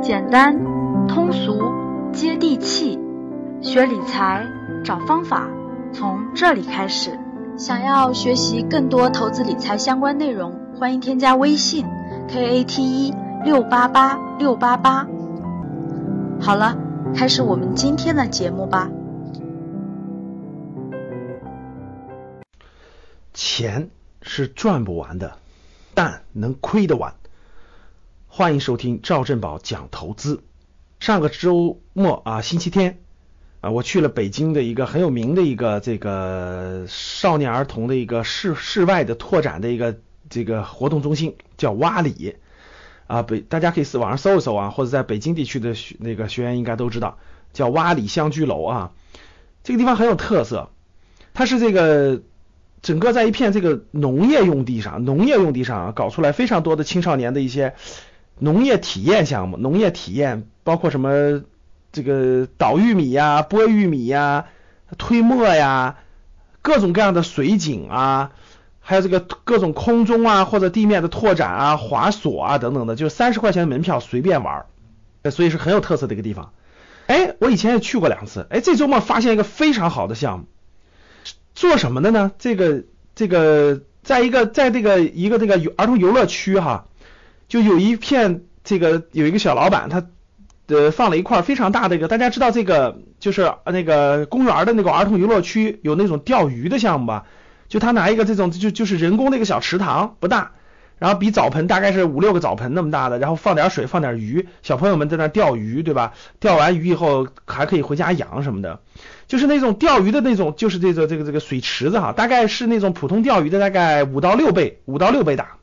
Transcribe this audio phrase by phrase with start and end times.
[0.00, 0.56] 简单、
[1.08, 1.60] 通俗、
[2.12, 2.96] 接地气，
[3.60, 4.46] 学理财
[4.84, 5.48] 找方法，
[5.92, 7.18] 从这里开始。
[7.56, 11.84] 想要学习更多投资理财相关内容，欢迎添加微信
[12.28, 13.12] k a t 一
[13.44, 15.04] 六八八六八八。
[16.40, 16.78] 好了，
[17.16, 18.88] 开始我们今天的节目吧。
[23.34, 23.90] 钱
[24.22, 25.38] 是赚不完的，
[25.98, 27.16] 但能亏得完。
[28.28, 30.44] 欢迎收听赵振宝讲投资。
[31.00, 33.00] 上个周末啊，星期天
[33.60, 39.98] 啊，我去了北京的一个很有名的一个这个少年儿童的一个室室外的拓展的一个
[40.30, 42.36] 这个活动中心，叫洼里
[43.08, 43.24] 啊。
[43.24, 47.18] 北大家可以是网上搜一搜啊，或者在北京地区的那个学员应该都知道，
[47.52, 48.92] 叫洼里乡居楼啊。
[49.64, 50.70] 这个地方很有特色，
[51.34, 52.22] 它是这个。
[52.80, 57.74] 整个在一片这个农业用地上，农业用地上，搞出来非常多的青少年的一些
[58.38, 61.42] 农业体验项目，农业体验包括什么
[61.90, 64.46] 这个捣玉米呀、剥玉米呀、
[64.96, 65.96] 推磨呀，
[66.62, 68.30] 各种各样的水井啊，
[68.80, 74.66] 还有这个各种空中啊或者地面的拓展啊、滑索啊等等的，就三十块钱的门票随便玩，
[75.30, 76.52] 所以是很有特色的一个地方。
[77.06, 80.44] 哎，我以前也去过两次，哎，这周末发现一个非常好的项目。
[81.58, 82.30] 做什么的呢？
[82.38, 82.84] 这个
[83.16, 86.86] 这个，在一个在这个一个这个儿童游乐区哈，
[87.48, 90.06] 就有一片这个有一个小老板，他
[90.68, 97.26] 呃放了一块非常大的一个，大家知道这个就是那个公园的那个儿童游乐区有那种钓鱼的项目吧？
[97.66, 100.52] 就他拿一个这种就就是人工的一个小池塘，不大，
[100.98, 106.12] 然后比澡盆大概是五六个澡盆那么大的，然后放点水放点鱼，小朋友们在那钓鱼，对吧？
[106.40, 108.80] 钓完鱼以后还可以回家养什么的。
[109.26, 115.56] 就是那种钓鱼的那种，就是这个这个这个水池子哈，大概是那种普通钓鱼的大概五到六倍，五到六倍大，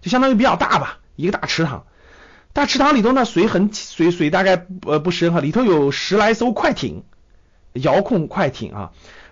[0.00, 1.84] 就相当于比较大吧，一个大池塘。
[2.52, 7.04] 大池塘里头呢，水很水水大概呃不深哈，里头有十来艘快艇，
[7.74, 8.90] 遥控快艇啊。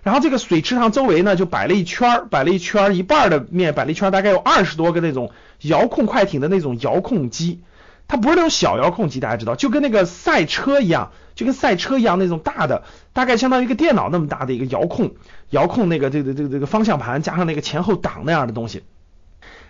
[0.09, 5.29] 然后这个水池塘周围呢，就摆了一圈儿摆了一圈儿一半的面摆了一圈，大概有二十多个那种
[5.61, 7.61] 遥控快艇的那种遥控机。
[8.07, 15.11] 它不是那种小遥控机，大家知道，就跟那个赛车一样，就跟赛车一样那种大的，大概相当于一个电脑那么大的一个遥控，
[15.51, 18.81] 遥控那个这个这个这个方向盘加上那个前后挡那样的东西。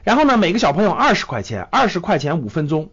[0.05, 2.91] 然后呢，每个小朋友二十块钱，二十块钱五分钟，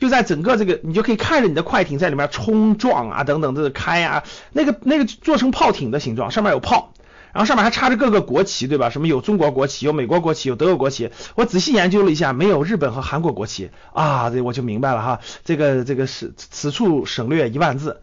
[0.00, 6.92] 就在整个这个，你就可以看着你的快艇在里面冲撞啊等等这个开啊，那个那个做成炮艇的形状，上面有炮。
[7.32, 8.90] 然后上面还插着各个国旗，对吧？
[8.90, 11.10] 什么有中国国旗，有美国国旗，有德国国旗。
[11.36, 15.20] 我仔细研究了一下，没有日本和韩国国旗啊，这我就明白了哈。
[15.44, 18.00] 这个这个是此处省略一万字。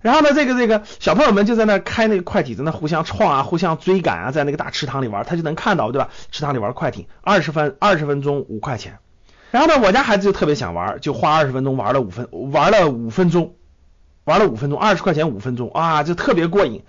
[0.00, 6.10] 然后呢，这个这个小朋友们就在那开那个快艇，在那互相撞啊，互相追赶啊，在那个大池塘里玩，他就能看到，对吧？
[6.30, 8.98] 池塘里玩快艇，二十分二十分钟五块钱。
[9.50, 13.54] 然后呢，我家孩子就特别想玩，就花二十分钟玩了五分，玩了五分钟，
[14.24, 16.82] 玩了五分钟，二十块钱五分钟啊，就特别过瘾。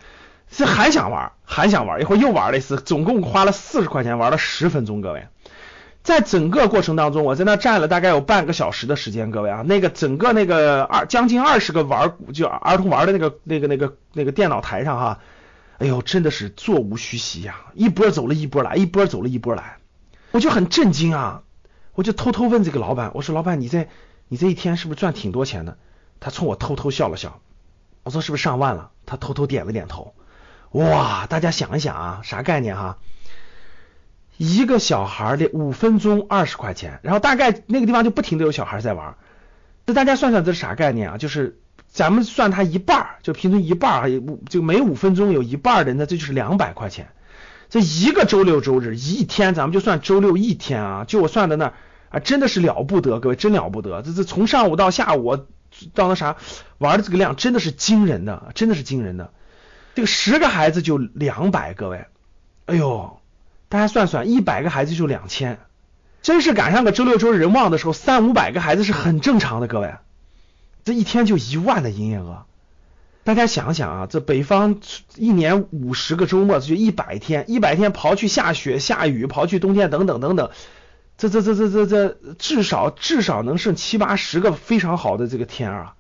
[0.52, 5.00] 是还想玩，还想玩，一会儿又玩了一次，总共花了四十块钱，玩了十分钟。
[5.00, 5.28] 各位，
[6.02, 9.30] 在整个过程当中，我在那站了大概有半个小时的时间。
[9.30, 15.20] 各位啊，那个整个那个二将近二十个玩就儿童玩的那个那个那个那个电脑台上哈，
[15.78, 19.78] 哎呦，真的是座无虚席呀，一波走了一波来，一波走了一波来，
[20.32, 21.44] 我就很震惊啊，
[22.00, 23.90] 我就偷偷问这个老板，我说老板，你这
[24.30, 25.78] 你这一天是不是赚挺多钱的？
[26.22, 27.42] 他冲我偷偷笑了笑，
[28.04, 28.92] 我说是不是上万了？
[29.06, 30.14] 他偷偷点了点头。
[30.72, 33.00] 哇，大家想一想啊，啥概念哈？
[34.38, 39.18] 一个小孩的五分钟二十块钱，然后大概那个地方就不停的有小孩在玩。
[39.86, 41.18] 那大家算算这是啥概念啊？
[41.18, 44.10] 就是咱们算他一半，就平均一半，
[44.48, 47.10] 就每五分钟有一半的，那这就是两百块钱。
[47.68, 51.74] 这一个周六周日一天，咱们就算周六一天啊，就我算的那
[52.10, 54.02] 啊，真的是了不得，各位真了不得。
[54.02, 55.38] 这这从上午到下午
[55.94, 56.38] 到那啥
[56.78, 59.32] 玩的这个量，真的是惊人的，真的是惊人的。
[59.96, 62.06] 这个十个孩子就两百，各位，
[62.66, 63.20] 哎呦，
[63.68, 65.60] 大家算算，一百个孩子就两千，
[66.22, 69.96] 真是赶上个周六周日人旺的时候，三五百个孩子是很正常的，各位，
[70.84, 72.46] 这一天就一万的营业额，
[73.24, 74.80] 大家想想啊，这北方
[75.16, 80.50] 一年五十个周末就一百天，一百天刨去下雪下雨，刨去冬天等等等等，
[81.20, 85.96] 这这这这这这至少至少能剩七八十个非常好的这个天啊。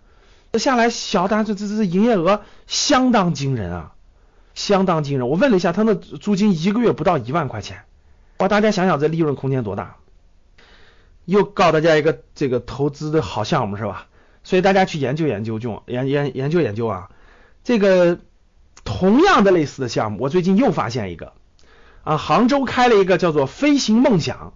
[0.53, 3.91] 下来，小单这这这营业额相当惊人啊，
[4.55, 5.29] 相当惊人。
[5.29, 7.83] 我问了一下，他那租金一个月不到一万块钱，
[8.39, 8.47] 哇！
[8.47, 9.97] 大家想想这利润空间多大？
[11.25, 14.07] 又告诉大家一个这个投资的好项目是吧？
[14.43, 17.11] 所以大家去研究研究，就研研研究研究啊。
[17.63, 18.19] 这个
[18.83, 21.33] 同样的类似的项目，我最近又发现一个
[22.03, 24.53] 啊，杭州开了一个叫做飞行梦想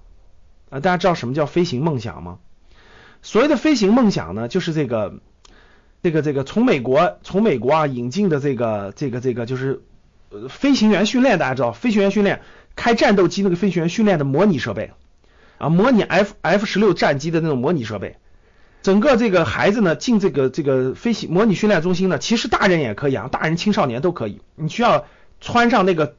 [0.74, 2.40] 啊，大家知道什么叫飞行梦想吗？
[3.22, 5.20] 所谓的飞行梦想呢，就是这个
[6.02, 9.84] 这个这个从美国从美国啊引进的这个这个这个就是
[10.30, 12.42] 呃飞行员训练，大家知道飞行员训练
[12.76, 14.92] 开战斗机那个飞行员训练的模拟设备
[15.60, 18.18] 啊，模拟 F F 十六战机的那种模拟设备。
[18.82, 24.42] 整个这个孩子呢进这个这个飞行模拟训练中心呢，其实大人也可以啊，大人青少年都可以。
[24.56, 25.06] 你需要
[25.40, 26.16] 穿上那个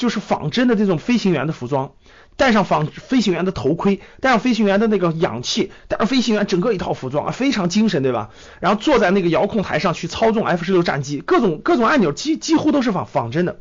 [0.00, 1.92] 就是仿真的这种飞行员的服装，
[2.38, 8.30] 戴上仿飞行员的头盔，戴上飞行员的那个氧气，戴上飞行员整个一套服装啊，非常精神，对吧？
[8.60, 13.60] 然后坐在那个遥控台上去操纵 F 十六战机，各种各种按钮几几乎都是仿仿真的。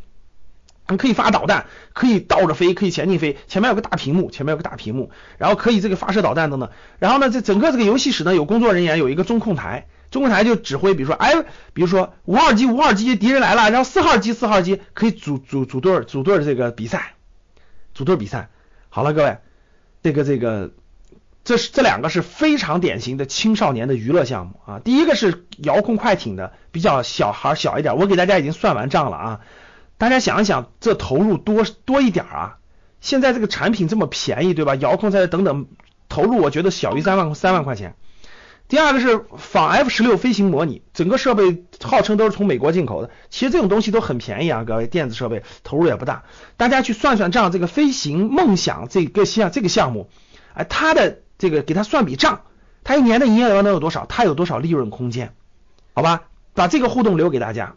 [0.88, 6.70] 你可以发导弹，可以倒着飞，可以前进飞，前面有个大屏幕，前面有个大屏幕，然后可以这个发射导弹等等。
[7.00, 11.34] 然后呢，这整个这个游戏室呢，有工作人员，有一个中控台，中控台就指挥，比如说，哎，
[11.74, 17.14] 比如说五号机，五号机敌人来了，然后四号机，四号机可以组组组队组队这个比赛，
[17.94, 18.50] 组队比赛。
[18.90, 19.38] 好了，各位，
[20.02, 20.72] 这个这个，
[21.44, 24.80] 这是这两个是非常典型的青少年的娱乐项目啊。
[24.80, 29.42] 第一个是遥控快艇的，比较小孩小一点，我给大家已经算完账了啊。
[30.00, 32.58] 大家想一想，这投入多多一点啊？
[33.00, 34.76] 现在这个产品这么便宜，对吧？
[34.76, 35.68] 遥控车等等，
[36.10, 37.96] 投入我觉得小于三万三万块钱。
[38.70, 43.10] 第二个是仿 F 十六飞行模拟，整个设备号称都是从美国进口的。
[43.32, 46.24] 其实这种东西都很便宜啊，各位，电子设备投入也不大。
[46.56, 50.08] 大家去算算账，这个飞行梦想这个项这个项目，
[50.54, 52.44] 哎，它的这个给它算笔账，
[52.84, 54.06] 它一年的营业额能有多少？
[54.06, 55.34] 它有多少利润空间？
[55.96, 57.74] 好吧，把这个互动留给大家。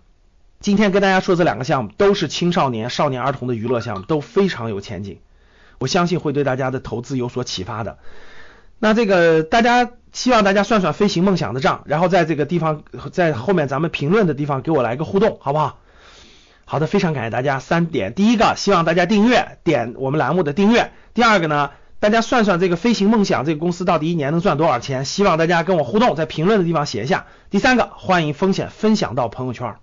[0.60, 5.20] 今天跟大家说这两个项目都是青少年、少年儿童的娱乐项目，都非常有前景，
[5.78, 7.96] 我相信会对大家的投资有所启发的。
[8.84, 12.82] 那这个大家希望大家算算飞行梦想的账，然后在这个地方
[13.12, 15.78] 在后面咱们评论的地方给我来个互动，好不好？
[16.64, 17.60] 好的，非常感谢大家。
[17.60, 20.90] 三点，第一个希望大家订阅，点我们栏目的订阅。
[21.14, 21.70] 第二个呢，
[22.00, 25.04] 大家算算这个飞行梦想这个公司到底一年能赚多少钱？
[25.04, 27.26] 希望大家跟我互动，在评论的地方写一下。
[27.50, 29.76] 第三个，欢迎风险分享到朋友圈。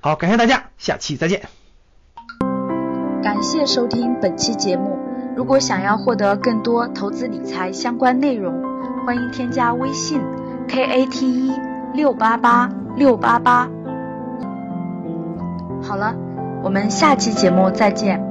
[0.00, 1.42] 好，感谢大家，下期再见。
[3.24, 5.05] 感谢收听本期节目。
[5.36, 8.54] 如果想要获得更多投资理财相关内容，
[9.04, 10.18] 欢迎添加微信
[10.66, 11.52] k a t e
[11.92, 13.68] 六八八六八八。
[15.82, 16.14] 好了，
[16.64, 18.25] 我们下期节目再见。